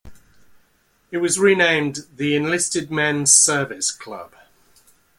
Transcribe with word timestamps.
It 1.11 1.19
was 1.19 1.37
renamed 1.37 2.07
"The 2.15 2.35
Enlisted 2.35 2.89
Men's 2.89 3.31
Service 3.35 3.91
Club". 3.91 4.33